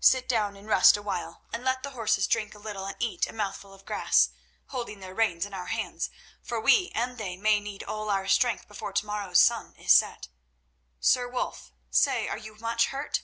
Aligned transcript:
Sit 0.00 0.26
down 0.26 0.56
and 0.56 0.66
rest 0.66 0.96
a 0.96 1.02
while, 1.02 1.42
and 1.52 1.62
let 1.62 1.82
the 1.82 1.90
horses 1.90 2.26
drink 2.26 2.54
a 2.54 2.58
little 2.58 2.86
and 2.86 2.96
eat 2.98 3.26
a 3.26 3.32
mouthful 3.34 3.74
of 3.74 3.84
grass, 3.84 4.30
holding 4.68 5.00
their 5.00 5.14
reins 5.14 5.44
in 5.44 5.52
our 5.52 5.66
hands, 5.66 6.08
for 6.42 6.58
we 6.58 6.90
and 6.94 7.18
they 7.18 7.36
may 7.36 7.60
need 7.60 7.82
all 7.82 8.08
our 8.08 8.26
strength 8.26 8.66
before 8.68 8.94
to 8.94 9.04
morrow's 9.04 9.38
sun 9.38 9.74
is 9.74 9.92
set. 9.92 10.28
Sir 10.98 11.28
Wulf, 11.28 11.72
say, 11.90 12.26
are 12.26 12.38
you 12.38 12.54
much 12.54 12.86
hurt?" 12.86 13.20